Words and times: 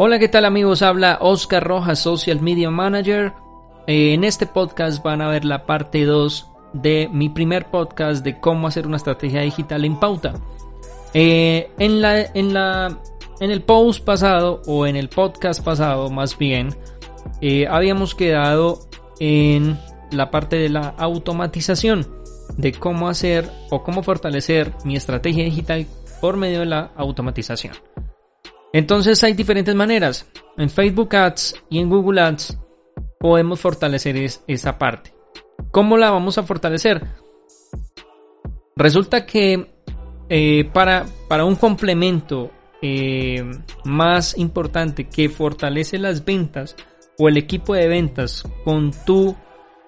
Hola, 0.00 0.20
¿qué 0.20 0.28
tal 0.28 0.44
amigos? 0.44 0.82
Habla 0.82 1.18
Oscar 1.20 1.64
Rojas, 1.64 1.98
Social 1.98 2.40
Media 2.40 2.70
Manager. 2.70 3.32
Eh, 3.88 4.14
en 4.14 4.22
este 4.22 4.46
podcast 4.46 5.02
van 5.02 5.20
a 5.20 5.28
ver 5.28 5.44
la 5.44 5.66
parte 5.66 6.04
2 6.04 6.48
de 6.72 7.10
mi 7.12 7.28
primer 7.30 7.68
podcast 7.68 8.24
de 8.24 8.38
cómo 8.38 8.68
hacer 8.68 8.86
una 8.86 8.96
estrategia 8.96 9.40
digital 9.40 9.84
en 9.84 9.98
pauta. 9.98 10.34
Eh, 11.14 11.72
en, 11.80 12.00
la, 12.00 12.20
en, 12.20 12.54
la, 12.54 12.96
en 13.40 13.50
el 13.50 13.60
post 13.62 14.04
pasado 14.04 14.62
o 14.68 14.86
en 14.86 14.94
el 14.94 15.08
podcast 15.08 15.64
pasado 15.64 16.08
más 16.10 16.38
bien, 16.38 16.68
eh, 17.40 17.66
habíamos 17.68 18.14
quedado 18.14 18.78
en 19.18 19.80
la 20.12 20.30
parte 20.30 20.54
de 20.54 20.68
la 20.68 20.90
automatización, 20.90 22.06
de 22.56 22.70
cómo 22.70 23.08
hacer 23.08 23.50
o 23.70 23.82
cómo 23.82 24.04
fortalecer 24.04 24.74
mi 24.84 24.94
estrategia 24.94 25.42
digital 25.42 25.88
por 26.20 26.36
medio 26.36 26.60
de 26.60 26.66
la 26.66 26.92
automatización. 26.94 27.74
Entonces 28.72 29.22
hay 29.24 29.32
diferentes 29.32 29.74
maneras. 29.74 30.26
En 30.56 30.68
Facebook 30.70 31.14
Ads 31.14 31.54
y 31.70 31.78
en 31.78 31.88
Google 31.88 32.20
Ads 32.20 32.58
podemos 33.18 33.60
fortalecer 33.60 34.16
esa 34.46 34.78
parte. 34.78 35.14
¿Cómo 35.70 35.96
la 35.96 36.10
vamos 36.10 36.38
a 36.38 36.42
fortalecer? 36.42 37.04
Resulta 38.76 39.26
que 39.26 39.66
eh, 40.28 40.70
para, 40.72 41.06
para, 41.28 41.44
un 41.44 41.56
complemento 41.56 42.50
eh, 42.80 43.44
más 43.84 44.36
importante 44.38 45.08
que 45.08 45.28
fortalece 45.28 45.98
las 45.98 46.24
ventas 46.24 46.76
o 47.18 47.28
el 47.28 47.36
equipo 47.38 47.74
de 47.74 47.88
ventas 47.88 48.44
con 48.64 48.92
tu 49.04 49.34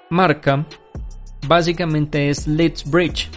marca, 0.08 0.66
básicamente 1.46 2.30
es 2.30 2.48
Leads 2.48 2.90
Bridge. 2.90 3.30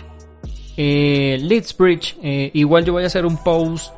Eh, 0.76 1.38
Leads 1.40 1.78
Bridge, 1.78 2.18
igual 2.54 2.84
yo 2.86 2.94
voy 2.94 3.04
a 3.04 3.08
hacer 3.08 3.26
un 3.26 3.38
post 3.44 3.94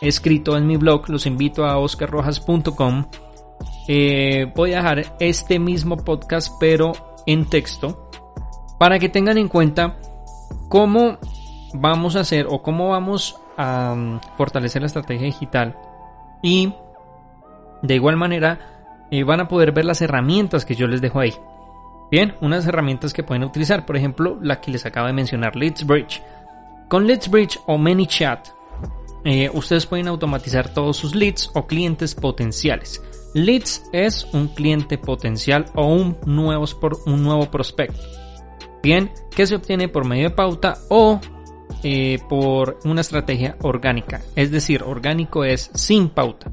escrito 0.00 0.56
en 0.56 0.66
mi 0.66 0.76
blog, 0.76 1.08
los 1.08 1.26
invito 1.26 1.64
a 1.64 1.78
oscarrojas.com. 1.78 3.06
Eh, 3.88 4.52
voy 4.54 4.74
a 4.74 4.78
dejar 4.78 5.16
este 5.18 5.58
mismo 5.58 5.96
podcast 5.96 6.54
pero 6.60 6.92
en 7.26 7.46
texto 7.46 8.10
para 8.78 8.98
que 8.98 9.08
tengan 9.08 9.38
en 9.38 9.48
cuenta 9.48 9.96
cómo 10.68 11.18
vamos 11.74 12.16
a 12.16 12.20
hacer 12.20 12.46
o 12.48 12.62
cómo 12.62 12.90
vamos 12.90 13.40
a 13.56 13.92
um, 13.94 14.20
fortalecer 14.36 14.82
la 14.82 14.86
estrategia 14.86 15.26
digital 15.26 15.76
y 16.42 16.72
de 17.82 17.94
igual 17.94 18.16
manera 18.16 19.06
eh, 19.10 19.24
van 19.24 19.40
a 19.40 19.48
poder 19.48 19.72
ver 19.72 19.84
las 19.84 20.02
herramientas 20.02 20.64
que 20.64 20.74
yo 20.74 20.86
les 20.86 21.00
dejo 21.00 21.20
ahí. 21.20 21.34
Bien, 22.10 22.34
unas 22.40 22.66
herramientas 22.66 23.12
que 23.12 23.22
pueden 23.22 23.44
utilizar, 23.44 23.84
por 23.84 23.96
ejemplo, 23.96 24.38
la 24.40 24.60
que 24.60 24.70
les 24.70 24.86
acabo 24.86 25.06
de 25.06 25.12
mencionar, 25.12 25.56
Leads 25.56 25.86
Bridge. 25.86 26.22
Con 26.88 27.06
Leads 27.06 27.30
Bridge 27.30 27.60
o 27.66 27.76
ManyChat 27.76 28.48
eh, 29.28 29.50
ustedes 29.52 29.84
pueden 29.84 30.08
automatizar 30.08 30.72
todos 30.72 30.96
sus 30.96 31.14
leads 31.14 31.50
o 31.52 31.66
clientes 31.66 32.14
potenciales. 32.14 33.02
Leads 33.34 33.82
es 33.92 34.26
un 34.32 34.48
cliente 34.48 34.96
potencial 34.96 35.66
o 35.74 35.84
un 35.84 36.16
nuevo, 36.24 36.64
un 37.04 37.22
nuevo 37.22 37.50
prospecto. 37.50 38.00
Bien, 38.82 39.10
que 39.36 39.46
se 39.46 39.56
obtiene 39.56 39.88
por 39.88 40.06
medio 40.06 40.30
de 40.30 40.34
pauta 40.34 40.78
o 40.88 41.20
eh, 41.82 42.20
por 42.26 42.78
una 42.86 43.02
estrategia 43.02 43.58
orgánica. 43.60 44.22
Es 44.34 44.50
decir, 44.50 44.82
orgánico 44.82 45.44
es 45.44 45.70
sin 45.74 46.08
pauta. 46.08 46.50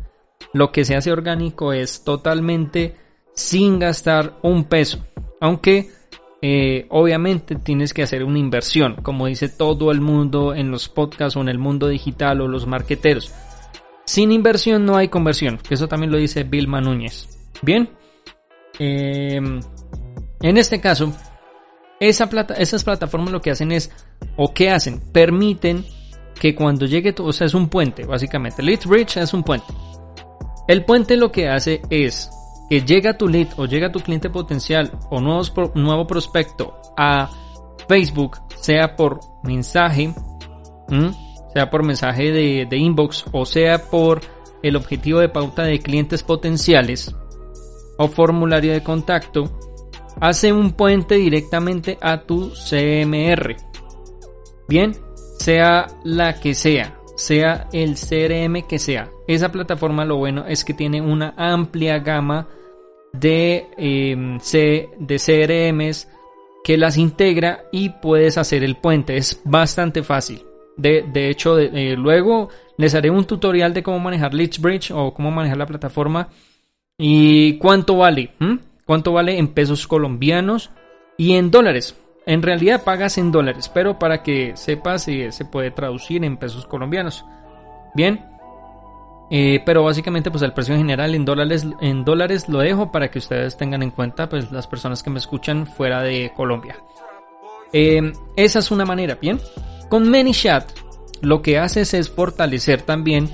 Lo 0.52 0.74
que 0.74 0.84
se 0.84 0.98
hace 0.98 1.14
orgánico 1.14 1.72
es 1.72 2.04
totalmente 2.04 2.98
sin 3.34 3.80
gastar 3.80 4.38
un 4.44 4.66
peso. 4.66 5.00
Aunque 5.40 5.92
eh, 6.48 6.86
obviamente 6.90 7.56
tienes 7.56 7.92
que 7.92 8.04
hacer 8.04 8.24
una 8.24 8.38
inversión, 8.38 8.98
como 9.02 9.26
dice 9.26 9.50
todo 9.50 9.92
el 9.92 10.00
mundo 10.00 10.54
en 10.54 10.70
los 10.70 10.90
podcasts 10.90 11.36
o 11.38 11.42
en 11.42 11.50
el 11.50 11.58
mundo 11.58 11.88
digital 11.88 12.40
o 12.40 12.48
los 12.48 12.68
marqueteros. 12.68 13.34
Sin 14.06 14.32
inversión 14.32 14.86
no 14.86 14.96
hay 14.96 15.08
conversión, 15.08 15.58
que 15.58 15.74
eso 15.74 15.88
también 15.88 16.12
lo 16.12 16.20
dice 16.20 16.44
Vilma 16.44 16.82
Núñez. 16.82 17.28
Bien, 17.64 17.90
em, 18.78 19.60
en 20.40 20.58
este 20.58 20.80
caso, 20.80 21.12
esa 22.00 22.30
plata, 22.30 22.54
esas 22.54 22.84
plataformas 22.84 23.32
lo 23.32 23.42
que 23.42 23.50
hacen 23.50 23.72
es, 23.72 23.90
o 24.36 24.54
qué 24.54 24.70
hacen, 24.70 25.02
permiten 25.12 25.84
que 26.40 26.54
cuando 26.54 26.86
llegue 26.86 27.12
todo, 27.12 27.26
o 27.26 27.34
sea, 27.34 27.48
es 27.48 27.56
un 27.56 27.70
puente, 27.70 28.06
básicamente. 28.06 28.62
Lead 28.62 28.82
Bridge 28.86 29.18
es 29.18 29.34
un 29.34 29.42
puente. 29.42 29.74
El 30.68 30.86
puente 30.86 31.18
lo 31.18 31.32
que 31.32 31.50
hace 31.50 31.82
es 31.90 32.30
que 32.70 32.82
llega 32.82 33.18
tu 33.18 33.28
lead 33.28 33.50
o 33.58 33.66
llega 33.66 33.92
tu 33.92 34.00
cliente 34.00 34.30
potencial 34.30 34.92
o 35.10 35.22
nuevos, 35.22 35.54
nuevo 35.76 36.08
prospecto 36.08 36.76
a 36.98 37.30
Facebook, 37.88 38.38
sea 38.56 38.96
por 38.96 39.20
mensaje, 39.44 40.14
sea 41.54 41.70
por 41.70 41.84
mensaje 41.84 42.32
de, 42.32 42.66
de 42.70 42.78
inbox 42.78 43.26
o 43.32 43.46
sea 43.46 43.90
por 43.90 44.22
el 44.64 44.76
objetivo 44.76 45.20
de 45.20 45.30
pauta 45.30 45.64
de 45.64 45.80
clientes 45.80 46.24
potenciales 46.24 47.16
o 47.98 48.08
formulario 48.08 48.74
de 48.74 48.84
contacto, 48.84 49.44
hace 50.20 50.52
un 50.52 50.72
puente 50.72 51.16
directamente 51.16 51.98
a 52.02 52.24
tu 52.24 52.52
CMR. 52.52 53.56
Bien, 54.68 54.96
sea 55.40 55.88
la 56.04 56.40
que 56.40 56.56
sea, 56.56 56.98
sea 57.16 57.68
el 57.74 57.96
CRM 57.96 58.68
que 58.68 58.80
sea. 58.80 59.10
Esa 59.28 59.52
plataforma 59.52 60.06
lo 60.06 60.18
bueno 60.18 60.46
es 60.48 60.64
que 60.64 60.74
tiene 60.74 61.02
una 61.02 61.34
amplia 61.38 62.00
gama 62.00 62.48
de, 63.14 63.68
em, 63.78 64.38
de 64.38 65.20
CRMs 65.20 66.08
que 66.64 66.78
las 66.78 66.98
integra 66.98 67.66
y 67.72 67.90
puedes 67.90 68.38
hacer 68.38 68.64
el 68.64 68.78
puente. 68.78 69.18
Es 69.18 69.42
bastante 69.46 70.04
fácil. 70.04 70.44
De, 70.78 71.30
hecho, 71.30 71.58
eh, 71.58 71.96
luego 71.96 72.50
les 72.78 72.94
haré 72.96 73.10
un 73.10 73.24
tutorial 73.26 73.74
de 73.74 73.82
cómo 73.82 74.00
manejar 74.00 74.32
Bridge 74.32 74.92
o 74.92 75.14
cómo 75.14 75.32
manejar 75.32 75.58
la 75.58 75.66
plataforma 75.66 76.28
y 76.98 77.58
cuánto 77.58 77.98
vale. 77.98 78.32
¿Cuánto 78.86 79.14
vale 79.14 79.38
en 79.38 79.48
pesos 79.48 79.88
colombianos 79.88 80.72
y 81.18 81.34
en 81.34 81.50
dólares? 81.50 81.96
En 82.26 82.42
realidad 82.42 82.84
pagas 82.84 83.18
en 83.18 83.32
dólares, 83.32 83.70
pero 83.72 84.00
para 84.00 84.24
que 84.24 84.56
sepas 84.56 85.04
si 85.04 85.32
se 85.32 85.46
puede 85.46 85.72
traducir 85.72 86.24
en 86.24 86.38
pesos 86.38 86.66
colombianos. 86.66 87.24
Bien, 87.94 88.26
eh, 89.32 89.62
pero 89.66 89.84
básicamente 89.84 90.30
pues 90.30 90.44
el 90.44 90.54
precio 90.54 90.76
en 90.76 90.82
general 90.82 91.16
en 91.16 91.26
dólares, 91.26 91.66
en 91.82 92.06
dólares 92.06 92.48
lo 92.48 92.60
dejo 92.60 92.92
para 92.92 93.10
que 93.10 93.18
ustedes 93.20 93.58
tengan 93.58 93.82
en 93.82 93.90
cuenta 93.90 94.30
pues 94.30 94.52
las 94.52 94.68
personas 94.68 95.02
que 95.02 95.10
me 95.10 95.20
escuchan 95.20 95.66
fuera 95.66 96.02
de 96.02 96.32
Colombia. 96.36 96.78
Eh, 97.74 98.14
esa 98.36 98.60
es 98.60 98.72
una 98.72 98.86
manera, 98.86 99.16
bien. 99.16 99.40
Con 99.90 100.10
ManyChat 100.10 100.70
lo 101.22 101.42
que 101.42 101.58
haces 101.58 101.94
es 101.94 102.10
fortalecer 102.10 102.82
también 102.82 103.30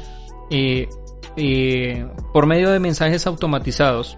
eh, 0.50 0.88
por 2.34 2.46
medio 2.46 2.72
de 2.72 2.80
mensajes 2.80 3.26
automatizados 3.26 4.18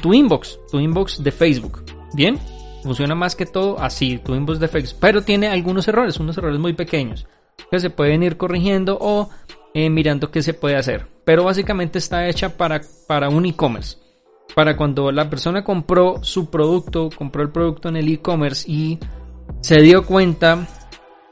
tu 0.00 0.14
inbox, 0.14 0.58
tu 0.70 0.78
inbox 0.78 1.22
de 1.22 1.32
Facebook. 1.32 1.84
Bien, 2.12 2.38
Funciona 2.84 3.14
más 3.14 3.34
que 3.34 3.46
todo 3.46 3.80
así, 3.80 4.18
tu 4.18 4.34
inbox 4.34 4.60
de 4.60 4.68
Facebook. 4.68 4.98
Pero 5.00 5.22
tiene 5.22 5.48
algunos 5.48 5.88
errores, 5.88 6.20
unos 6.20 6.36
errores 6.36 6.60
muy 6.60 6.74
pequeños 6.74 7.26
que 7.70 7.80
se 7.80 7.88
pueden 7.88 8.22
ir 8.22 8.36
corrigiendo 8.36 8.98
o 9.00 9.30
eh, 9.72 9.88
mirando 9.88 10.30
qué 10.30 10.42
se 10.42 10.52
puede 10.52 10.76
hacer. 10.76 11.06
Pero 11.24 11.44
básicamente 11.44 11.98
está 11.98 12.28
hecha 12.28 12.58
para, 12.58 12.82
para 13.06 13.30
un 13.30 13.46
e-commerce. 13.46 13.96
Para 14.54 14.76
cuando 14.76 15.10
la 15.10 15.30
persona 15.30 15.64
compró 15.64 16.22
su 16.22 16.50
producto, 16.50 17.08
compró 17.16 17.42
el 17.42 17.50
producto 17.50 17.88
en 17.88 17.96
el 17.96 18.12
e-commerce 18.12 18.70
y 18.70 18.98
se 19.62 19.80
dio 19.80 20.04
cuenta 20.04 20.68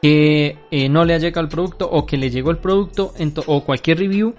que 0.00 0.56
eh, 0.70 0.88
no 0.88 1.04
le 1.04 1.12
ha 1.14 1.18
llegado 1.18 1.42
el 1.42 1.50
producto 1.50 1.86
o 1.88 2.06
que 2.06 2.16
le 2.16 2.30
llegó 2.30 2.50
el 2.50 2.58
producto 2.58 3.12
o 3.46 3.62
cualquier 3.62 3.98
review, 3.98 4.34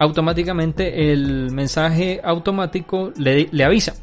automáticamente 0.00 1.12
el 1.12 1.52
mensaje 1.52 2.20
automático 2.24 3.12
le 3.16 3.64
avisa. 3.64 3.94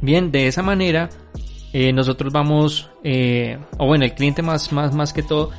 Bien, 0.00 0.30
de 0.30 0.46
esa 0.46 0.62
manera 0.62 1.08
eh, 1.78 1.92
nosotros 1.92 2.32
vamos, 2.32 2.88
eh, 3.04 3.58
o 3.76 3.86
bueno, 3.86 4.06
el 4.06 4.14
cliente 4.14 4.40
más, 4.40 4.72
más, 4.72 4.94
más 4.94 5.12
que 5.12 5.22
todo, 5.22 5.50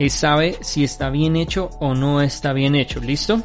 eh, 0.00 0.10
sabe 0.10 0.56
si 0.62 0.82
está 0.82 1.10
bien 1.10 1.36
hecho 1.36 1.70
o 1.78 1.94
no 1.94 2.22
está 2.22 2.52
bien 2.52 2.74
hecho. 2.74 3.00
¿Listo? 3.00 3.40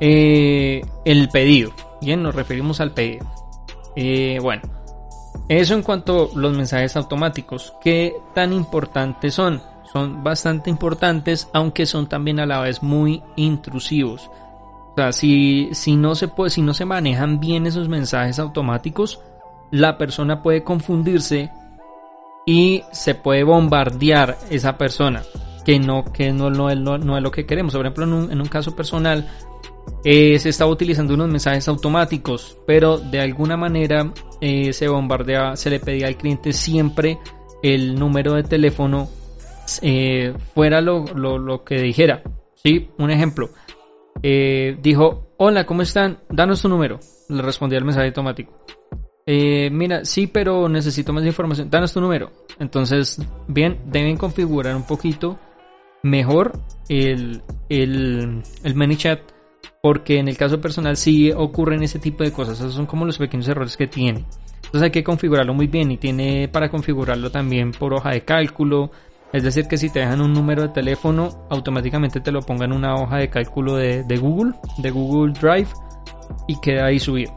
el 0.00 1.28
pedido. 1.32 1.72
Bien, 2.02 2.22
nos 2.22 2.34
referimos 2.34 2.78
al 2.80 2.92
pedido. 2.92 3.24
bueno, 4.42 4.60
eso 5.48 5.72
en 5.72 5.82
cuanto 5.82 6.30
a 6.34 6.38
los 6.38 6.54
mensajes 6.54 6.94
automáticos. 6.96 7.72
¿Qué 7.80 8.14
tan 8.34 8.52
importantes 8.52 9.32
son? 9.32 9.62
Son 9.90 10.22
bastante 10.22 10.68
importantes, 10.68 11.48
aunque 11.54 11.86
son 11.86 12.06
también 12.06 12.38
a 12.38 12.44
la 12.44 12.60
vez 12.60 12.82
muy 12.82 13.22
intrusivos. 13.36 14.28
O 14.28 14.94
sea, 14.96 15.12
si, 15.12 15.70
si, 15.72 15.96
no 15.96 16.14
se 16.14 16.28
puede, 16.28 16.50
si 16.50 16.60
no 16.60 16.74
se 16.74 16.84
manejan 16.84 17.40
bien 17.40 17.66
esos 17.66 17.88
mensajes 17.88 18.38
automáticos, 18.38 19.20
la 19.70 19.98
persona 19.98 20.42
puede 20.42 20.62
confundirse 20.62 21.50
y 22.46 22.82
se 22.92 23.14
puede 23.14 23.44
bombardear 23.44 24.36
esa 24.50 24.76
persona 24.76 25.22
que 25.64 25.78
no, 25.78 26.04
que 26.12 26.32
no, 26.32 26.50
no, 26.50 26.70
es, 26.70 26.78
lo 26.78 27.30
que 27.30 27.46
queremos. 27.46 27.74
Por 27.74 27.86
ejemplo, 27.86 28.04
en 28.04 28.40
un, 28.40 28.48
caso 28.48 28.76
personal, 28.76 29.26
eh, 30.04 30.38
se 30.38 30.50
estaba 30.50 30.70
utilizando 30.70 31.14
unos 31.14 31.28
mensajes 31.28 31.66
automáticos, 31.68 32.58
pero 32.66 32.98
de 32.98 33.20
alguna 33.20 33.56
manera 33.56 34.12
eh, 34.40 34.72
se 34.72 34.88
bombardeaba, 34.88 35.56
se 35.56 35.70
le 35.70 35.80
pedía 35.80 36.06
al 36.06 36.16
cliente 36.16 36.52
siempre 36.52 37.18
el 37.62 37.98
número 37.98 38.34
de 38.34 38.42
teléfono 38.42 39.08
eh, 39.80 40.34
fuera 40.54 40.82
lo, 40.82 41.04
lo, 41.14 41.64
que 41.64 41.80
dijera. 41.80 42.22
¿sí? 42.62 42.90
Un 42.98 43.10
ejemplo, 43.10 43.48
dijo 44.22 45.24
hola, 45.38 45.66
¿cómo 45.66 45.82
están? 45.82 46.18
Danos 46.28 46.62
tu 46.62 46.68
número. 46.68 47.00
Le 47.28 47.42
respondía 47.42 47.78
el 47.78 47.84
mensaje 47.84 48.08
automático. 48.08 48.52
Eh, 49.26 49.70
mira, 49.70 50.04
sí, 50.04 50.26
pero 50.26 50.68
necesito 50.68 51.12
más 51.12 51.24
información. 51.24 51.70
Danos 51.70 51.92
tu 51.92 52.00
número. 52.00 52.30
Entonces, 52.58 53.20
bien, 53.48 53.80
deben 53.86 54.16
configurar 54.16 54.76
un 54.76 54.86
poquito 54.86 55.38
mejor 56.02 56.58
el, 56.88 57.42
el, 57.68 58.42
el 58.62 58.74
ManyChat. 58.74 59.20
Porque 59.82 60.18
en 60.18 60.28
el 60.28 60.36
caso 60.36 60.60
personal 60.60 60.96
sí 60.96 61.30
ocurren 61.30 61.82
ese 61.82 61.98
tipo 61.98 62.24
de 62.24 62.32
cosas. 62.32 62.58
Esos 62.58 62.74
son 62.74 62.86
como 62.86 63.04
los 63.04 63.18
pequeños 63.18 63.48
errores 63.48 63.76
que 63.76 63.86
tiene. 63.86 64.24
Entonces 64.74 64.82
hay 64.82 64.90
que 64.90 65.04
configurarlo 65.04 65.54
muy 65.54 65.66
bien 65.66 65.92
y 65.92 65.98
tiene 65.98 66.48
para 66.48 66.70
configurarlo 66.70 67.30
también 67.30 67.70
por 67.70 67.92
hoja 67.94 68.10
de 68.10 68.22
cálculo. 68.22 68.90
Es 69.32 69.42
decir, 69.42 69.66
que 69.66 69.76
si 69.76 69.90
te 69.90 70.00
dejan 70.00 70.20
un 70.20 70.32
número 70.32 70.62
de 70.62 70.68
teléfono, 70.68 71.46
automáticamente 71.50 72.20
te 72.20 72.32
lo 72.32 72.40
pongan 72.40 72.72
en 72.72 72.78
una 72.78 72.94
hoja 72.94 73.18
de 73.18 73.28
cálculo 73.28 73.76
de, 73.76 74.04
de 74.04 74.16
Google, 74.16 74.54
de 74.78 74.90
Google 74.90 75.32
Drive, 75.32 75.68
y 76.48 76.58
queda 76.60 76.86
ahí 76.86 76.98
subido. 76.98 77.32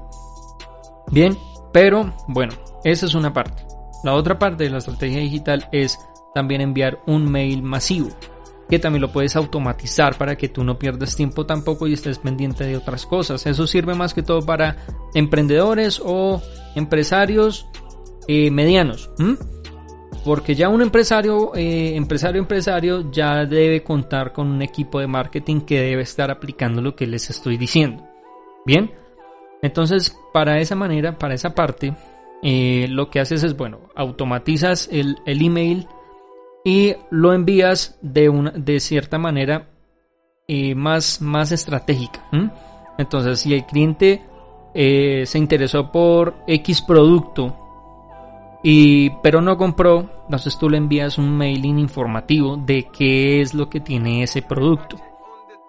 Bien, 1.11 1.37
pero 1.71 2.13
bueno, 2.27 2.53
esa 2.83 3.05
es 3.05 3.15
una 3.15 3.33
parte. 3.33 3.63
La 4.03 4.13
otra 4.13 4.37
parte 4.37 4.63
de 4.63 4.69
la 4.69 4.77
estrategia 4.77 5.19
digital 5.19 5.67
es 5.71 5.99
también 6.33 6.61
enviar 6.61 6.99
un 7.07 7.29
mail 7.29 7.63
masivo, 7.63 8.09
que 8.69 8.79
también 8.79 9.01
lo 9.01 9.11
puedes 9.11 9.35
automatizar 9.35 10.17
para 10.17 10.35
que 10.35 10.49
tú 10.49 10.63
no 10.63 10.77
pierdas 10.77 11.15
tiempo 11.15 11.45
tampoco 11.45 11.87
y 11.87 11.93
estés 11.93 12.19
pendiente 12.19 12.63
de 12.63 12.77
otras 12.77 13.05
cosas. 13.05 13.45
Eso 13.47 13.65
sirve 13.65 13.95
más 13.95 14.13
que 14.13 14.23
todo 14.23 14.45
para 14.45 14.77
emprendedores 15.13 16.01
o 16.03 16.41
empresarios 16.75 17.67
eh, 18.27 18.51
medianos. 18.51 19.09
Porque 20.23 20.55
ya 20.55 20.69
un 20.69 20.81
empresario, 20.81 21.55
eh, 21.55 21.95
empresario, 21.95 22.41
empresario 22.41 23.09
ya 23.11 23.45
debe 23.45 23.83
contar 23.83 24.33
con 24.33 24.47
un 24.47 24.61
equipo 24.61 24.99
de 24.99 25.07
marketing 25.07 25.61
que 25.61 25.81
debe 25.81 26.01
estar 26.01 26.29
aplicando 26.29 26.81
lo 26.81 26.95
que 26.95 27.07
les 27.07 27.29
estoy 27.29 27.57
diciendo. 27.57 28.03
Bien, 28.65 28.91
entonces, 29.61 30.17
para 30.33 30.59
esa 30.59 30.75
manera, 30.75 31.17
para 31.17 31.33
esa 31.33 31.55
parte, 31.55 31.95
eh, 32.43 32.87
lo 32.89 33.09
que 33.09 33.19
haces 33.19 33.43
es, 33.43 33.57
bueno, 33.57 33.89
automatizas 33.95 34.87
el, 34.91 35.17
email 35.25 35.87
y 36.63 36.95
lo 37.09 37.33
envías 37.33 37.97
de, 38.01 38.51
de 38.55 38.79
cierta 38.79 39.17
manera 39.17 39.69
eh, 40.47 40.75
más, 40.75 41.21
más 41.21 41.51
estratégica. 41.51 42.23
Entonces, 42.97 43.39
si 43.39 43.53
el 43.53 43.65
cliente 43.65 44.21
eh, 44.73 45.25
se 45.25 45.37
interesó 45.37 45.91
por 45.91 46.35
X 46.47 46.81
producto, 46.81 47.63
y, 48.63 49.11
pero 49.21 49.41
no 49.41 49.57
compró, 49.57 50.09
entonces 50.25 50.57
tú 50.57 50.69
le 50.69 50.77
envías 50.77 51.17
un 51.17 51.37
mailing 51.37 51.79
informativo 51.79 52.57
de 52.57 52.87
qué 52.91 53.41
es 53.41 53.53
lo 53.53 53.69
que 53.69 53.79
tiene 53.79 54.23
ese 54.23 54.41
producto. 54.41 54.97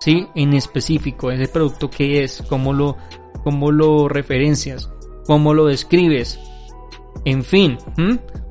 ¿Sí? 0.00 0.29
En 0.35 0.55
específico, 0.55 1.31
ese 1.31 1.49
producto 1.49 1.91
qué 1.91 2.23
es, 2.23 2.43
cómo 2.49 2.73
lo, 2.73 2.97
cómo 3.43 3.73
lo 3.73 4.09
referencias, 4.09 4.91
cómo 5.27 5.55
lo 5.55 5.67
describes, 5.67 6.39
en 7.25 7.43
fin, 7.43 7.79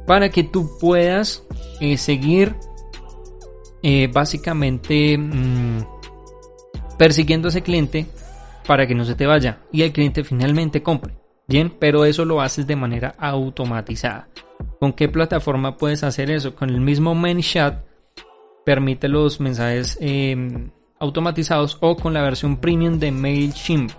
para 0.05 0.29
que 0.29 0.43
tú 0.43 0.77
puedas 0.79 1.43
eh, 1.79 1.97
seguir 1.97 2.55
eh, 3.83 4.09
básicamente 4.11 5.17
mm, 5.17 5.79
persiguiendo 6.97 7.47
a 7.47 7.49
ese 7.49 7.61
cliente 7.61 8.07
para 8.65 8.85
que 8.85 8.95
no 8.95 9.05
se 9.05 9.15
te 9.15 9.25
vaya 9.25 9.59
y 9.71 9.83
el 9.83 9.91
cliente 9.91 10.23
finalmente 10.23 10.83
compre. 10.83 11.13
Bien, 11.47 11.73
pero 11.79 12.03
eso 12.03 12.25
lo 12.25 12.41
haces 12.41 12.67
de 12.67 12.75
manera 12.75 13.15
automatizada. 13.17 14.27
¿Con 14.79 14.91
qué 14.93 15.07
plataforma 15.07 15.77
puedes 15.77 16.03
hacer 16.03 16.29
eso? 16.29 16.53
Con 16.55 16.69
el 16.69 16.81
mismo 16.81 17.15
ManyChat 17.15 17.85
permite 18.65 19.07
los 19.07 19.39
mensajes 19.39 19.97
em, 20.01 20.71
automatizados 20.99 21.77
o 21.81 21.95
con 21.95 22.13
la 22.13 22.21
versión 22.21 22.57
premium 22.57 22.99
de 22.99 23.11
MailChimp. 23.11 23.91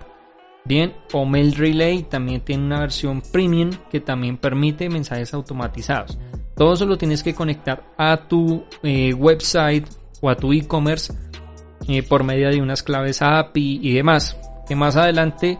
Bien, 0.65 0.93
o 1.13 1.25
Mail 1.25 1.55
Relay 1.55 2.03
también 2.03 2.41
tiene 2.41 2.65
una 2.65 2.79
versión 2.79 3.21
premium 3.21 3.71
que 3.89 3.99
también 3.99 4.37
permite 4.37 4.89
mensajes 4.89 5.33
automatizados. 5.33 6.17
Todo 6.55 6.73
eso 6.73 6.85
lo 6.85 6.97
tienes 6.97 7.23
que 7.23 7.33
conectar 7.33 7.83
a 7.97 8.27
tu 8.27 8.65
eh, 8.83 9.13
website 9.13 9.87
o 10.21 10.29
a 10.29 10.35
tu 10.35 10.51
e-commerce 10.51 11.13
eh, 11.87 12.03
por 12.03 12.23
medio 12.23 12.49
de 12.49 12.61
unas 12.61 12.83
claves 12.83 13.21
API 13.21 13.79
y 13.81 13.93
demás. 13.93 14.37
Que 14.67 14.75
más 14.75 14.95
adelante 14.95 15.57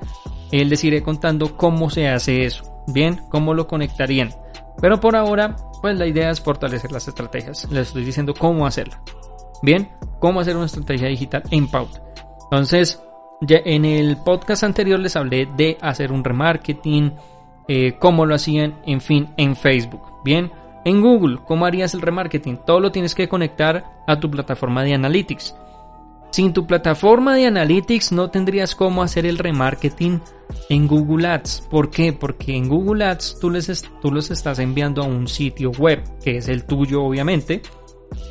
él 0.51 0.69
les 0.69 0.83
iré 0.83 1.01
contando 1.01 1.55
cómo 1.55 1.89
se 1.89 2.09
hace 2.09 2.43
eso. 2.45 2.83
Bien, 2.87 3.19
cómo 3.29 3.53
lo 3.53 3.65
conectarían. 3.65 4.31
Pero 4.81 4.99
por 4.99 5.15
ahora, 5.15 5.55
pues 5.81 5.97
la 5.97 6.05
idea 6.05 6.29
es 6.29 6.41
fortalecer 6.41 6.91
las 6.91 7.07
estrategias. 7.07 7.67
Les 7.71 7.87
estoy 7.87 8.03
diciendo 8.03 8.33
cómo 8.33 8.67
hacerla. 8.67 9.01
Bien, 9.61 9.89
cómo 10.19 10.39
hacer 10.39 10.55
una 10.55 10.65
estrategia 10.65 11.07
digital 11.07 11.43
en 11.51 11.67
pauta. 11.67 12.01
Entonces, 12.43 13.01
ya 13.41 13.57
en 13.63 13.85
el 13.85 14.17
podcast 14.17 14.63
anterior 14.63 14.99
les 14.99 15.15
hablé 15.15 15.47
de 15.57 15.77
hacer 15.81 16.11
un 16.11 16.23
remarketing, 16.23 17.13
eh, 17.67 17.95
cómo 17.99 18.25
lo 18.25 18.35
hacían, 18.35 18.79
en 18.85 19.01
fin, 19.01 19.29
en 19.37 19.55
Facebook. 19.55 20.01
Bien, 20.23 20.51
en 20.85 21.01
Google, 21.01 21.39
¿cómo 21.45 21.65
harías 21.65 21.93
el 21.93 22.01
remarketing? 22.01 22.57
Todo 22.65 22.79
lo 22.79 22.91
tienes 22.91 23.13
que 23.15 23.29
conectar 23.29 24.03
a 24.07 24.19
tu 24.19 24.31
plataforma 24.31 24.83
de 24.83 24.93
Analytics. 24.93 25.55
Sin 26.31 26.53
tu 26.53 26.65
plataforma 26.67 27.35
de 27.35 27.47
Analytics 27.47 28.11
no 28.11 28.29
tendrías 28.29 28.75
cómo 28.75 29.03
hacer 29.03 29.25
el 29.25 29.37
remarketing 29.37 30.21
en 30.69 30.87
Google 30.87 31.27
Ads. 31.27 31.67
¿Por 31.69 31.89
qué? 31.89 32.13
Porque 32.13 32.55
en 32.55 32.69
Google 32.69 33.03
Ads 33.03 33.39
tú, 33.39 33.49
les 33.49 33.83
tú 34.01 34.11
los 34.11 34.29
estás 34.31 34.59
enviando 34.59 35.01
a 35.01 35.05
un 35.05 35.27
sitio 35.27 35.71
web, 35.71 36.03
que 36.23 36.37
es 36.37 36.47
el 36.47 36.65
tuyo 36.65 37.03
obviamente, 37.03 37.61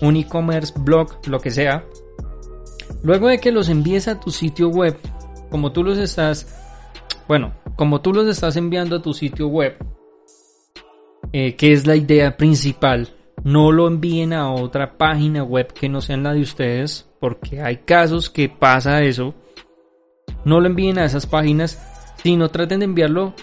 un 0.00 0.16
e-commerce, 0.16 0.72
blog, 0.76 1.26
lo 1.26 1.40
que 1.40 1.50
sea, 1.50 1.84
Luego 3.02 3.28
de 3.28 3.38
que 3.38 3.52
los 3.52 3.68
envíes 3.68 4.08
a 4.08 4.18
tu 4.18 4.30
sitio 4.30 4.68
web, 4.68 4.96
como 5.50 5.72
tú 5.72 5.84
los 5.84 5.98
estás, 5.98 6.54
bueno, 7.28 7.54
como 7.76 8.00
tú 8.00 8.12
los 8.12 8.26
estás 8.26 8.56
enviando 8.56 8.96
a 8.96 9.02
tu 9.02 9.14
sitio 9.14 9.48
web, 9.48 9.76
eh, 11.32 11.54
que 11.54 11.72
es 11.72 11.86
la 11.86 11.94
idea 11.94 12.36
principal, 12.36 13.08
no 13.44 13.70
lo 13.70 13.86
envíen 13.86 14.32
a 14.32 14.52
otra 14.52 14.98
página 14.98 15.44
web 15.44 15.72
que 15.72 15.88
no 15.88 16.00
sea 16.00 16.16
la 16.16 16.32
de 16.32 16.40
ustedes, 16.40 17.08
porque 17.20 17.62
hay 17.62 17.78
casos 17.78 18.30
que 18.30 18.48
pasa 18.48 19.02
eso. 19.02 19.34
No 20.44 20.60
lo 20.60 20.66
envíen 20.66 20.98
a 20.98 21.04
esas 21.04 21.26
páginas, 21.26 21.80
sino 22.22 22.48
traten 22.48 22.80
de 22.80 22.86
enviarlo 22.86 23.34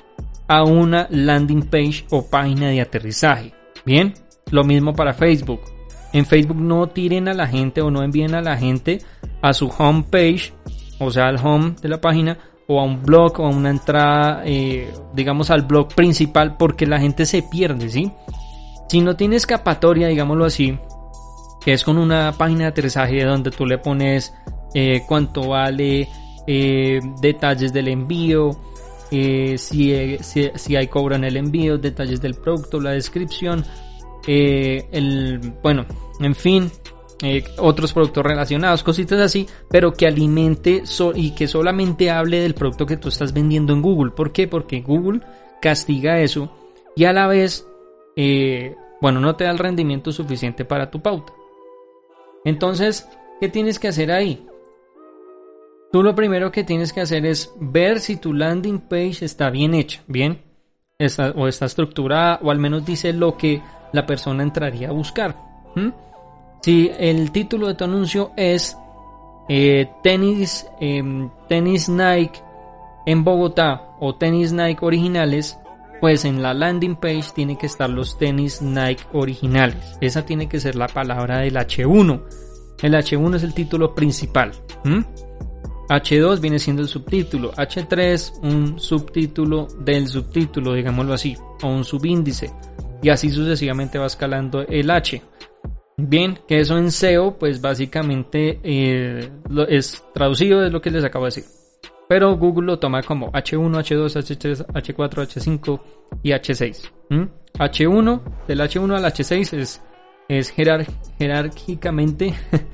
a 0.48 0.64
una 0.64 1.08
landing 1.10 1.64
page 1.64 2.06
o 2.10 2.30
página 2.30 2.70
de 2.70 2.82
aterrizaje. 2.82 3.54
Bien, 3.86 4.14
lo 4.52 4.64
mismo 4.64 4.94
para 4.94 5.14
Facebook. 5.14 5.75
En 6.16 6.26
Facebook 6.26 6.62
no 6.62 6.88
tiren 6.88 7.28
a 7.28 7.34
la 7.34 7.46
gente 7.46 7.82
o 7.82 7.92
no 7.92 8.02
envíen 8.02 8.36
a 8.36 8.42
la 8.42 8.56
gente 8.56 9.02
a 9.42 9.52
su 9.52 9.68
homepage, 9.68 10.54
o 10.98 11.12
sea, 11.12 11.28
al 11.28 11.46
home 11.46 11.76
de 11.82 11.90
la 11.90 12.00
página, 12.00 12.38
o 12.68 12.80
a 12.80 12.86
un 12.86 13.04
blog 13.04 13.42
o 13.42 13.46
a 13.46 13.50
una 13.50 13.70
entrada, 13.70 14.42
eh, 14.46 14.94
digamos, 15.14 15.50
al 15.50 15.64
blog 15.64 15.94
principal, 15.94 16.56
porque 16.56 16.86
la 16.86 17.02
gente 17.02 17.26
se 17.26 17.44
pierde, 17.44 17.90
¿sí? 17.90 18.14
Si 18.88 19.02
no 19.02 19.18
tiene 19.18 19.36
escapatoria, 19.36 20.08
digámoslo 20.08 20.46
así, 20.46 20.80
que 21.60 21.74
es 21.74 21.84
con 21.84 21.98
una 21.98 22.32
página 22.32 22.60
de 22.60 22.68
aterrizaje 22.68 23.22
donde 23.26 23.52
tú 23.52 23.66
le 23.66 23.78
pones 23.78 24.34
eh, 24.74 25.02
cuánto 25.06 25.50
vale, 25.50 26.08
eh, 26.48 27.02
detalles 27.20 27.74
del 27.74 27.90
envío, 27.90 28.52
si, 29.12 29.58
si, 29.58 30.50
si, 30.56 30.76
hay 30.78 30.88
cobro 30.88 31.16
en 31.16 31.26
el 31.26 31.36
envío, 31.36 31.78
detalles 31.78 32.22
del 32.22 32.36
producto, 32.36 32.80
la 32.80 32.92
descripción, 32.92 33.66
el, 34.28 35.54
bueno, 35.62 35.86
en 36.20 36.36
fin, 36.36 36.72
eh, 37.24 37.44
otros 37.58 37.94
productos 37.94 38.26
relacionados, 38.26 38.84
cositas 38.84 39.20
así, 39.20 39.48
pero 39.70 39.94
que 39.94 40.08
alimente 40.08 40.84
y 41.16 41.32
que 41.32 41.48
solamente 41.48 42.12
hable 42.12 42.40
del 42.40 42.56
producto 42.56 42.86
que 42.86 42.98
tú 42.98 43.10
estás 43.10 43.34
vendiendo 43.34 43.74
en 43.74 43.82
Google. 43.82 44.12
¿Por 44.12 44.32
qué? 44.32 44.48
Porque 44.48 44.82
Google 44.82 45.22
castiga 45.62 46.20
eso 46.20 46.52
y 46.96 47.06
a 47.06 47.14
la 47.14 47.28
vez, 47.28 47.68
eh, 48.16 48.76
bueno, 49.02 49.20
no 49.20 49.36
te 49.36 49.46
da 49.46 49.52
el 49.52 49.60
rendimiento 49.60 50.12
suficiente 50.12 50.66
para 50.66 50.92
tu 50.92 51.02
pauta. 51.02 51.34
Entonces, 52.44 53.08
¿qué 53.40 53.50
tienes 53.50 53.80
que 53.80 53.88
hacer 53.88 54.12
ahí? 54.12 54.46
Tú 55.92 56.04
lo 56.04 56.16
primero 56.16 56.52
que 56.52 56.64
tienes 56.64 56.92
que 56.92 57.02
hacer 57.02 57.26
es 57.26 57.54
ver 57.60 58.00
si 58.00 58.18
tu 58.18 58.34
landing 58.34 58.80
page 58.82 59.24
está 59.24 59.50
bien 59.50 59.74
hecha, 59.74 60.04
bien, 60.08 60.42
está, 61.00 61.32
o 61.32 61.48
está 61.48 61.66
estructurada, 61.66 62.40
o 62.44 62.52
al 62.52 62.60
menos 62.60 62.86
dice 62.86 63.14
lo 63.14 63.38
que 63.38 63.62
la 63.96 64.06
persona 64.06 64.44
entraría 64.44 64.90
a 64.90 64.92
buscar. 64.92 65.36
Si 66.62 66.92
el 66.98 67.32
título 67.32 67.68
de 67.68 67.76
tu 67.76 67.84
anuncio 67.84 68.32
es 68.36 68.78
eh, 69.48 69.90
tenis, 70.02 70.68
em, 70.80 71.30
tenis 71.48 71.90
Nike 71.90 72.42
en 73.06 73.24
Bogotá 73.24 73.96
o 74.00 74.16
tenis 74.16 74.52
Nike 74.52 74.84
originales, 74.84 75.60
pues 76.02 76.26
en 76.26 76.42
la 76.42 76.54
landing 76.54 76.96
page 76.96 77.26
tiene 77.34 77.58
que 77.58 77.68
estar 77.68 77.90
los 77.90 78.18
tenis 78.18 78.62
Nike 78.62 79.04
originales. 79.14 79.98
Esa 80.02 80.26
tiene 80.26 80.48
que 80.48 80.60
ser 80.60 80.76
la 80.76 80.88
palabra 80.88 81.40
del 81.40 81.56
H1. 81.56 82.22
El 82.82 82.94
H1 82.94 83.36
es 83.36 83.44
el 83.44 83.54
título 83.54 83.96
principal. 83.96 84.52
H2 85.90 86.40
viene 86.40 86.60
siendo 86.60 86.82
el 86.82 86.88
subtítulo. 86.88 87.54
H3 87.54 88.40
un 88.44 88.80
subtítulo 88.80 89.68
del 89.80 90.08
subtítulo, 90.08 90.74
digámoslo 90.74 91.14
así, 91.14 91.36
o 91.62 91.68
un 91.68 91.84
subíndice. 91.84 92.52
Y 93.02 93.10
así 93.10 93.30
sucesivamente 93.30 93.98
va 93.98 94.06
escalando 94.08 94.62
el 94.62 94.90
H. 94.90 95.22
Bien, 95.98 96.40
que 96.48 96.60
eso 96.60 96.78
en 96.78 96.92
SEO, 96.92 97.38
pues 97.38 97.62
básicamente 97.62 98.60
eh, 98.64 99.30
es 99.70 100.04
traducido, 100.14 100.66
es 100.66 100.72
lo 100.72 100.82
que 100.82 100.92
les 100.92 101.06
acabo 101.06 101.26
de 101.26 101.30
decir. 101.30 101.46
Pero 102.08 102.38
Google 102.38 102.68
lo 102.68 102.80
toma 102.80 103.02
como 103.02 103.32
H1, 103.32 103.72
H2, 103.72 104.16
H3, 104.16 104.66
H4, 104.68 105.10
H5 105.10 105.82
y 106.22 106.32
H6. 106.32 106.92
H1, 107.58 108.22
del 108.48 108.60
H1 108.60 108.96
al 108.96 109.06
H6 109.06 109.58
es, 109.58 109.82
es 110.28 110.50
jerárquicamente 111.18 112.34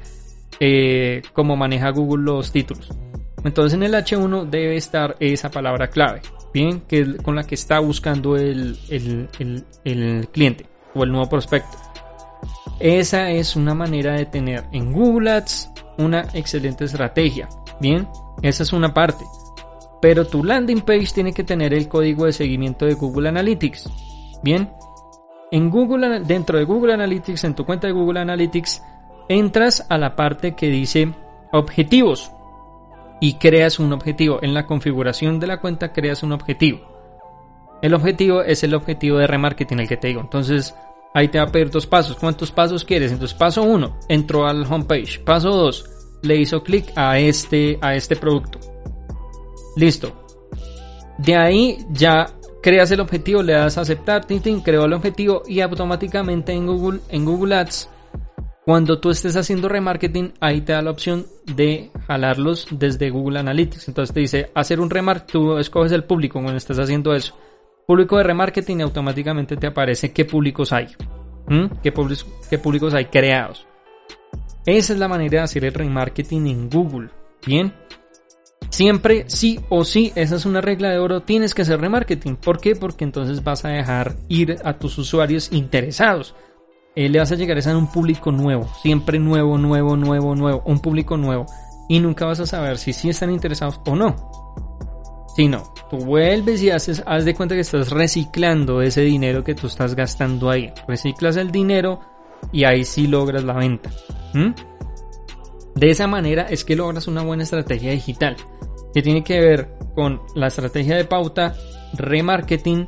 eh, 0.60 1.22
como 1.34 1.56
maneja 1.56 1.92
Google 1.92 2.24
los 2.24 2.52
títulos. 2.52 2.90
Entonces 3.44 3.74
en 3.76 3.84
el 3.84 3.94
H1 3.94 4.50
debe 4.50 4.76
estar 4.76 5.16
esa 5.20 5.50
palabra 5.50 5.90
clave, 5.90 6.22
bien, 6.54 6.82
que 6.82 7.18
con 7.18 7.36
la 7.36 7.44
que 7.44 7.56
está 7.56 7.80
buscando 7.80 8.36
el, 8.36 8.78
el 8.90 10.28
cliente 10.30 10.66
o 10.94 11.04
el 11.04 11.12
nuevo 11.12 11.30
prospecto. 11.30 11.78
Esa 12.80 13.30
es 13.30 13.56
una 13.56 13.76
manera 13.76 14.14
de 14.14 14.26
tener 14.26 14.64
en 14.72 14.92
Google 14.92 15.32
Ads 15.32 15.70
una 15.98 16.26
excelente 16.34 16.86
estrategia. 16.86 17.48
Bien, 17.80 18.08
esa 18.42 18.64
es 18.64 18.74
una 18.74 18.94
parte. 18.94 19.24
Pero 20.02 20.26
tu 20.26 20.44
landing 20.44 20.82
page 20.82 21.14
tiene 21.14 21.32
que 21.32 21.44
tener 21.44 21.74
el 21.74 21.88
código 21.88 22.26
de 22.26 22.34
seguimiento 22.34 22.86
de 22.86 22.96
Google 22.96 23.30
Analytics. 23.30 23.88
Bien, 24.42 24.72
en 25.52 25.70
Google, 25.70 26.22
dentro 26.22 26.58
de 26.58 26.64
Google 26.64 26.94
Analytics, 26.94 27.44
en 27.44 27.56
tu 27.56 27.66
cuenta 27.66 27.86
de 27.86 27.94
Google 27.94 28.20
Analytics, 28.20 28.82
entras 29.30 29.86
a 29.90 29.98
la 29.98 30.16
parte 30.16 30.56
que 30.56 30.68
dice 30.68 31.14
objetivos 31.52 32.32
y 33.22 33.36
creas 33.36 33.80
un 33.80 33.94
objetivo. 33.94 34.40
En 34.42 34.54
la 34.54 34.66
configuración 34.66 35.40
de 35.40 35.48
la 35.48 35.62
cuenta 35.62 35.94
creas 35.94 36.24
un 36.24 36.34
objetivo. 36.34 36.82
El 37.82 37.94
objetivo 37.94 38.42
es 38.42 38.64
el 38.64 38.74
objetivo 38.74 39.18
de 39.18 39.28
remarketing, 39.28 39.80
el 39.80 39.88
que 39.88 39.96
te 39.96 40.10
digo. 40.10 40.20
Entonces, 40.20 40.76
ahí 41.14 41.30
te 41.30 41.38
va 41.38 41.46
a 41.46 41.52
pedir 41.52 41.70
dos 41.70 41.88
pasos. 41.88 42.18
¿Cuántos 42.18 42.52
pasos 42.52 42.84
quieres? 42.84 43.12
Entonces, 43.12 43.38
paso 43.38 43.64
1, 43.64 44.00
entró 44.10 44.46
al 44.46 44.66
homepage. 44.70 45.20
Paso 45.24 45.50
2, 45.52 45.86
le 46.24 46.36
hizo 46.36 46.64
clic 46.64 46.92
a 46.96 47.20
este, 47.20 47.78
a 47.82 47.96
este 47.96 48.16
producto. 48.16 48.60
Listo. 49.76 50.26
De 51.18 51.36
ahí 51.36 51.78
ya 51.92 52.28
creas 52.62 52.92
el 52.92 53.00
objetivo, 53.00 53.44
le 53.44 53.54
das 53.54 53.78
a 53.78 53.82
aceptar, 53.82 54.26
tin, 54.26 54.62
creo 54.62 54.86
el 54.86 54.94
objetivo 54.94 55.44
y 55.48 55.62
automáticamente 55.62 56.54
en 56.54 56.66
Google, 56.66 57.02
en 57.10 57.26
Google 57.26 57.56
Ads, 57.56 57.90
cuando 58.64 59.00
tú 59.00 59.10
estés 59.10 59.36
haciendo 59.36 59.68
remarketing, 59.68 60.34
ahí 60.40 60.62
te 60.62 60.74
da 60.74 60.84
la 60.84 60.92
opción 60.92 61.26
de 61.56 61.90
jalarlos 62.08 62.68
desde 62.70 63.10
Google 63.10 63.40
Analytics. 63.40 63.88
Entonces 63.88 64.14
te 64.14 64.20
dice 64.20 64.52
hacer 64.54 64.80
un 64.80 64.90
remark, 64.90 65.26
tú 65.26 65.58
escoges 65.58 65.92
el 65.92 66.04
público 66.04 66.40
cuando 66.40 66.58
estás 66.58 66.78
haciendo 66.78 67.14
eso. 67.14 67.36
Público 67.88 68.18
de 68.18 68.24
remarketing 68.24 68.82
automáticamente 68.82 69.58
te 69.58 69.68
aparece 69.68 70.14
qué 70.14 70.26
públicos 70.26 70.72
hay. 70.72 70.88
¿Qué, 71.82 71.92
públicos, 71.92 72.26
¿Qué 72.50 72.60
públicos 72.60 72.94
hay 72.94 73.06
creados? 73.06 73.66
Esa 74.66 74.94
es 74.94 75.00
la 75.00 75.08
manera 75.08 75.40
de 75.40 75.44
hacer 75.44 75.66
el 75.66 75.74
remarketing 75.74 76.48
en 76.48 76.70
Google. 76.70 77.10
Bien. 77.46 77.74
Siempre, 78.70 79.26
sí 79.28 79.60
o 79.70 79.84
sí, 79.84 80.14
esa 80.16 80.36
es 80.36 80.46
una 80.46 80.62
regla 80.62 80.90
de 80.90 81.00
oro, 81.00 81.24
tienes 81.24 81.54
que 81.54 81.64
hacer 81.64 81.82
remarketing. 81.82 82.38
¿Por 82.38 82.62
qué? 82.62 82.76
Porque 82.76 83.04
entonces 83.04 83.44
vas 83.44 83.66
a 83.66 83.70
dejar 83.70 84.16
ir 84.30 84.58
a 84.64 84.78
tus 84.78 84.98
usuarios 84.98 85.52
interesados. 85.52 86.36
Eh, 86.96 87.08
le 87.08 87.20
vas 87.20 87.32
a 87.32 87.36
llegar 87.36 87.58
a 87.58 87.78
un 87.78 87.88
público 87.88 88.32
nuevo, 88.32 88.68
siempre 88.82 89.18
nuevo, 89.18 89.58
nuevo, 89.58 89.96
nuevo, 89.96 90.36
nuevo, 90.36 90.62
un 90.66 90.80
público 90.80 91.18
nuevo. 91.18 91.46
Y 91.88 92.00
nunca 92.00 92.26
vas 92.26 92.40
a 92.40 92.46
saber 92.46 92.78
si 92.78 92.94
sí 92.94 93.10
están 93.10 93.32
interesados 93.32 93.80
o 93.86 93.96
no. 93.96 94.16
Si 95.36 95.48
no, 95.48 95.74
tú 95.90 95.98
vuelves 95.98 96.62
y 96.62 96.70
haces, 96.70 97.02
haz 97.06 97.24
de 97.24 97.34
cuenta 97.34 97.56
que 97.56 97.62
estás 97.62 97.90
reciclando 97.90 98.82
ese 98.82 99.02
dinero 99.02 99.44
que 99.44 99.56
tú 99.56 99.68
estás 99.68 99.96
gastando 99.96 100.50
ahí. 100.50 100.74
Reciclas 100.88 101.38
el 101.38 101.52
dinero 101.52 102.02
y 102.52 102.66
ahí 102.66 102.84
sí 102.84 103.08
logras 103.08 103.44
la 103.44 103.54
venta. 103.54 103.90
De 105.76 105.90
esa 105.90 106.08
manera 106.08 106.44
es 106.44 106.66
que 106.66 106.76
logras 106.76 107.08
una 107.08 107.24
buena 107.24 107.44
estrategia 107.44 107.92
digital, 107.92 108.36
que 108.94 109.02
tiene 109.02 109.24
que 109.24 109.40
ver 109.40 109.78
con 109.96 110.22
la 110.36 110.48
estrategia 110.48 110.98
de 110.98 111.06
pauta, 111.06 111.56
remarketing 111.94 112.88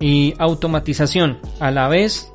y 0.00 0.34
automatización. 0.38 1.38
A 1.60 1.70
la 1.70 1.88
vez, 1.88 2.32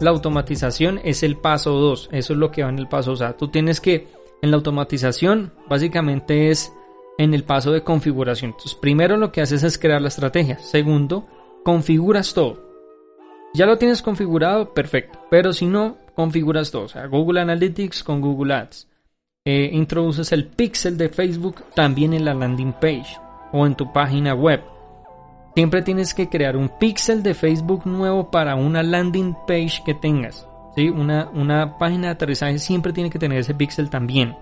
la 0.00 0.10
automatización 0.10 1.00
es 1.04 1.22
el 1.22 1.36
paso 1.36 1.72
2, 1.72 2.10
eso 2.12 2.32
es 2.32 2.38
lo 2.38 2.50
que 2.50 2.62
va 2.62 2.68
en 2.68 2.78
el 2.78 2.88
paso. 2.88 3.12
O 3.12 3.16
sea, 3.16 3.36
tú 3.36 3.48
tienes 3.48 3.80
que, 3.80 4.08
en 4.42 4.50
la 4.50 4.56
automatización, 4.56 5.52
básicamente 5.68 6.50
es 6.50 6.72
en 7.18 7.34
el 7.34 7.44
paso 7.44 7.72
de 7.72 7.82
configuración. 7.82 8.50
Entonces, 8.50 8.74
primero 8.74 9.16
lo 9.16 9.32
que 9.32 9.40
haces 9.40 9.62
es 9.62 9.78
crear 9.78 10.02
la 10.02 10.08
estrategia. 10.08 10.58
Segundo, 10.58 11.26
configuras 11.64 12.34
todo. 12.34 12.62
Ya 13.54 13.66
lo 13.66 13.78
tienes 13.78 14.02
configurado, 14.02 14.74
perfecto. 14.74 15.20
Pero 15.30 15.52
si 15.52 15.66
no, 15.66 15.98
configuras 16.14 16.70
todo. 16.70 16.82
O 16.82 16.88
sea, 16.88 17.06
Google 17.06 17.40
Analytics 17.40 18.02
con 18.02 18.20
Google 18.20 18.54
Ads. 18.54 18.88
Eh, 19.46 19.70
introduces 19.72 20.32
el 20.32 20.46
pixel 20.46 20.96
de 20.96 21.10
Facebook 21.10 21.64
también 21.74 22.14
en 22.14 22.24
la 22.24 22.34
landing 22.34 22.72
page 22.72 23.18
o 23.52 23.66
en 23.66 23.74
tu 23.74 23.92
página 23.92 24.34
web. 24.34 24.60
Siempre 25.54 25.82
tienes 25.82 26.14
que 26.14 26.28
crear 26.28 26.56
un 26.56 26.68
pixel 26.68 27.22
de 27.22 27.34
Facebook 27.34 27.86
nuevo 27.86 28.30
para 28.30 28.56
una 28.56 28.82
landing 28.82 29.34
page 29.46 29.82
que 29.84 29.94
tengas. 29.94 30.48
¿sí? 30.74 30.88
Una, 30.88 31.30
una 31.32 31.78
página 31.78 32.08
de 32.08 32.14
aterrizaje 32.14 32.58
siempre 32.58 32.92
tiene 32.92 33.10
que 33.10 33.18
tener 33.18 33.38
ese 33.38 33.54
pixel 33.54 33.88
también. 33.88 34.36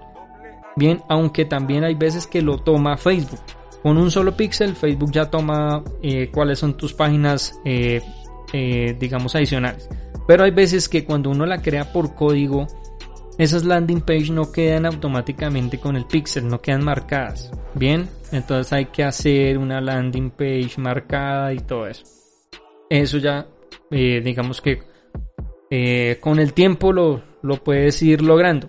Bien, 0.74 1.02
aunque 1.08 1.44
también 1.44 1.84
hay 1.84 1.94
veces 1.94 2.26
que 2.26 2.40
lo 2.40 2.58
toma 2.58 2.96
Facebook. 2.96 3.40
Con 3.82 3.98
un 3.98 4.10
solo 4.10 4.36
pixel, 4.36 4.74
Facebook 4.74 5.10
ya 5.12 5.28
toma 5.28 5.82
eh, 6.02 6.30
cuáles 6.32 6.58
son 6.60 6.76
tus 6.76 6.94
páginas 6.94 7.60
eh, 7.64 8.00
eh, 8.52 8.96
digamos, 8.98 9.34
adicionales. 9.34 9.88
Pero 10.26 10.44
hay 10.44 10.50
veces 10.50 10.88
que 10.88 11.04
cuando 11.04 11.30
uno 11.30 11.46
la 11.46 11.62
crea 11.62 11.92
por 11.92 12.14
código, 12.14 12.66
esas 13.42 13.64
landing 13.64 14.00
page 14.00 14.30
no 14.30 14.52
quedan 14.52 14.86
automáticamente 14.86 15.78
con 15.78 15.96
el 15.96 16.06
pixel, 16.06 16.46
no 16.48 16.60
quedan 16.60 16.84
marcadas. 16.84 17.50
Bien, 17.74 18.08
entonces 18.30 18.72
hay 18.72 18.86
que 18.86 19.02
hacer 19.02 19.58
una 19.58 19.80
landing 19.80 20.30
page 20.30 20.74
marcada 20.78 21.52
y 21.52 21.58
todo 21.58 21.86
eso. 21.86 22.04
Eso 22.88 23.18
ya, 23.18 23.46
eh, 23.90 24.20
digamos 24.22 24.60
que 24.60 24.82
eh, 25.70 26.18
con 26.20 26.38
el 26.38 26.52
tiempo 26.52 26.92
lo, 26.92 27.22
lo 27.42 27.56
puedes 27.62 28.00
ir 28.02 28.22
logrando. 28.22 28.68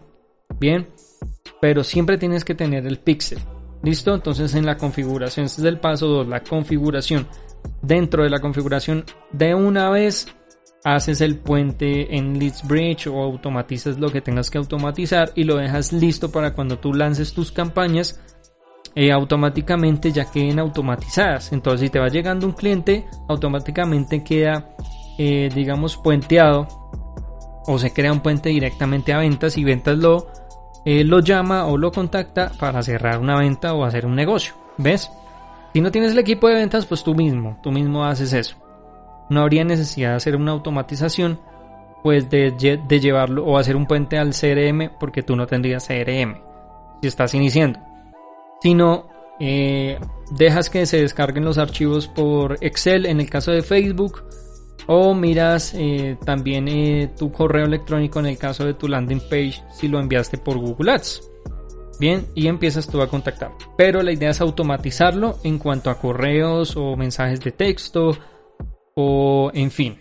Bien, 0.60 0.88
pero 1.62 1.84
siempre 1.84 2.18
tienes 2.18 2.44
que 2.44 2.56
tener 2.56 2.88
el 2.88 2.98
pixel. 2.98 3.39
¿Listo? 3.84 4.15
Entonces 4.15 4.56
en 4.56 4.65
la 4.65 4.77
configuración, 4.77 5.46
este 5.46 5.62
es 5.62 5.68
el 5.68 5.80
paso 5.80 6.08
2, 6.08 6.27
la 6.27 6.42
configuración 6.42 7.27
dentro 7.82 8.24
de 8.24 8.30
la 8.30 8.39
configuración 8.39 9.03
de 9.32 9.53
una 9.53 9.89
vez 9.89 10.34
haces 10.84 11.22
el 11.22 11.38
puente 11.38 12.16
en 12.16 12.38
Leads 12.38 12.68
Bridge 12.68 13.08
o 13.08 13.22
automatizas 13.22 13.98
lo 14.00 14.12
que 14.12 14.22
tengas 14.22 14.50
que 14.50 14.58
automatizar 14.58 15.32
y 15.36 15.44
lo 15.46 15.56
dejas 15.56 15.94
listo 15.94 16.32
para 16.32 16.54
cuando 16.54 16.78
tú 16.78 16.94
lances 16.94 17.34
tus 17.34 17.52
campañas 17.52 18.20
eh, 18.96 19.12
automáticamente 19.12 20.12
ya 20.12 20.30
queden 20.30 20.60
automatizadas. 20.60 21.52
Entonces 21.52 21.82
si 21.82 21.90
te 21.90 22.00
va 22.00 22.10
llegando 22.10 22.46
un 22.46 22.54
cliente, 22.54 23.06
automáticamente 23.28 24.24
queda, 24.24 24.75
eh, 25.18 25.50
digamos, 25.54 25.98
puenteado 25.98 26.68
o 27.66 27.80
se 27.80 27.92
crea 27.92 28.12
un 28.12 28.20
puente 28.20 28.50
directamente 28.50 29.13
a 29.13 29.20
ventas 29.20 29.58
y 29.58 29.63
ventas 29.63 29.98
lo, 29.98 30.28
eh, 30.86 31.04
lo 31.04 31.22
llama 31.22 31.66
o 31.66 31.78
lo 31.78 31.92
contacta 31.92 32.52
para 32.60 32.84
cerrar 32.84 33.20
una 33.20 33.38
venta 33.40 33.74
o 33.74 33.86
hacer 33.86 34.06
un 34.06 34.16
negocio. 34.16 34.54
¿Ves? 34.78 35.10
Si 35.74 35.82
no 35.82 35.92
tienes 35.92 36.12
el 36.12 36.20
equipo 36.20 36.48
de 36.48 36.56
ventas, 36.56 36.86
pues 36.86 37.04
tú 37.04 37.16
mismo, 37.16 37.58
tú 37.63 37.72
mismo 37.72 38.06
haces 38.06 38.34
eso. 38.34 38.62
No 39.34 39.42
habría 39.42 39.63
necesidad 39.63 40.12
de 40.12 40.16
hacer 40.18 40.36
una 40.36 40.52
automatización, 40.52 41.40
pues 42.04 42.30
de, 42.30 42.54
llevarlo 42.88 43.44
o 43.44 43.58
hacer 43.58 43.75
un 43.75 43.88
puente 43.88 44.20
al 44.20 44.30
CRM, 44.30 44.92
porque 45.00 45.24
tú 45.24 45.36
no 45.36 45.48
tendrías 45.48 45.88
CRM 45.88 46.36
si 47.02 47.08
estás 47.08 47.34
iniciando. 47.34 47.80
Sino 48.62 49.08
eh, 49.40 49.98
dejas 50.30 50.70
que 50.70 50.86
se 50.86 51.02
descarguen 51.02 51.46
los 51.46 51.58
archivos 51.58 52.08
por 52.08 52.58
Excel 52.62 53.08
en 53.08 53.22
el 53.22 53.30
caso 53.30 53.52
de 53.52 53.63
Facebook 53.63 54.24
o 54.86 55.16
miras 55.16 55.74
eh, 55.74 56.16
también 56.24 56.68
eh, 56.68 57.12
tu 57.18 57.32
correo 57.32 57.66
electrónico 57.66 58.20
en 58.20 58.28
el 58.28 58.38
caso 58.38 58.66
de 58.66 58.75
tu 58.75 58.88
landing 58.88 59.22
page 59.22 59.63
si 59.72 59.88
lo 59.88 60.00
enviaste 60.00 60.38
por 60.38 60.60
Google 60.60 60.92
Ads. 60.92 61.28
Bien, 62.00 62.28
y 62.36 62.48
empiezas 62.48 62.88
tú 62.88 63.02
a 63.02 63.10
contactar. 63.10 63.52
Pero 63.78 64.04
la 64.04 64.12
idea 64.12 64.30
es 64.30 64.42
automatizarlo 64.42 65.40
en 65.44 65.58
cuanto 65.58 65.90
a 65.90 66.00
correos 66.00 66.78
o 66.78 66.96
mensajes 66.96 67.42
de 67.42 67.52
texto 67.52 68.16
o 68.96 69.52
en 69.54 69.72
fin. 69.72 69.98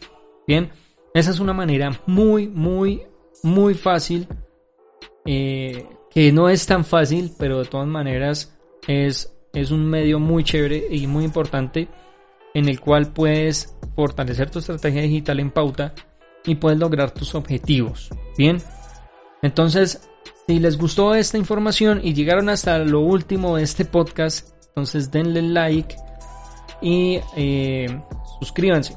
Bien, 0.47 0.71
esa 1.15 1.31
es 1.31 1.41
una 1.41 1.53
manera 1.53 2.01
muy, 2.07 2.49
muy, 2.49 3.03
muy 3.43 3.75
fácil. 3.75 4.27
Eh, 5.25 5.87
que 6.11 6.33
no 6.33 6.49
es 6.49 6.67
tan 6.67 6.85
fácil, 6.85 7.33
pero 7.39 7.61
de 7.61 7.65
todas 7.65 7.87
maneras 7.87 8.59
es, 8.87 9.35
es 9.53 9.71
un 9.71 9.87
medio 9.87 10.19
muy 10.19 10.45
chévere 10.45 10.87
y 10.91 11.07
muy 11.07 11.25
importante 11.25 11.89
en 12.55 12.69
el 12.69 12.81
cual 12.81 13.13
puedes 13.13 13.75
fortalecer 13.97 14.51
tu 14.51 14.59
estrategia 14.59 15.03
digital 15.03 15.41
en 15.41 15.51
pauta 15.51 15.95
y 16.45 16.57
puedes 16.57 16.79
lograr 16.79 17.13
tus 17.13 17.35
objetivos. 17.35 18.11
Bien, 18.37 18.59
entonces 19.41 20.07
si 20.47 20.59
les 20.59 20.77
gustó 20.77 21.15
esta 21.15 21.39
información 21.39 22.01
y 22.03 22.15
llegaron 22.15 22.49
hasta 22.49 22.79
lo 22.79 23.01
último 23.01 23.57
de 23.57 23.63
este 23.63 23.85
podcast, 23.85 24.51
entonces 24.69 25.11
denle 25.11 25.41
like 25.41 25.97
y 26.83 27.21
eh, 27.37 28.03
suscríbanse. 28.43 28.97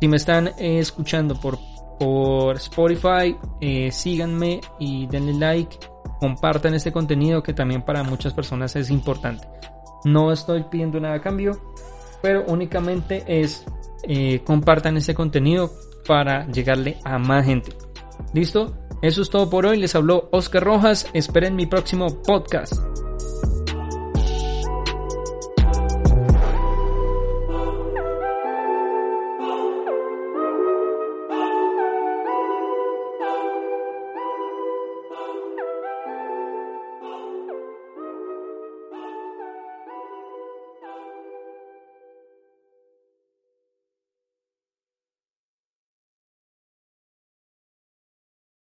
Si 0.00 0.08
me 0.08 0.16
están 0.16 0.48
eh, 0.58 0.78
escuchando 0.78 1.40
por, 1.40 1.58
por 1.98 2.56
Spotify, 2.56 3.36
eh, 3.60 3.90
síganme 3.92 4.60
y 4.78 5.06
denle 5.06 5.34
like 5.34 5.78
compartan 6.20 6.74
este 6.74 6.92
contenido 6.92 7.42
que 7.42 7.52
también 7.52 7.82
para 7.82 8.02
muchas 8.02 8.32
personas 8.32 8.74
es 8.76 8.90
importante. 8.90 9.46
No 10.04 10.32
estoy 10.32 10.64
pidiendo 10.64 11.00
nada 11.00 11.16
a 11.16 11.20
cambio, 11.20 11.52
pero 12.22 12.44
únicamente 12.46 13.24
es 13.26 13.64
eh, 14.02 14.42
compartan 14.44 14.96
este 14.96 15.14
contenido 15.14 15.70
para 16.06 16.46
llegarle 16.46 16.98
a 17.04 17.18
más 17.18 17.46
gente. 17.46 17.72
¿Listo? 18.32 18.74
Eso 19.02 19.22
es 19.22 19.30
todo 19.30 19.48
por 19.50 19.66
hoy. 19.66 19.78
Les 19.78 19.94
habló 19.94 20.28
Oscar 20.32 20.64
Rojas. 20.64 21.06
Esperen 21.14 21.56
mi 21.56 21.66
próximo 21.66 22.22
podcast. 22.22 22.74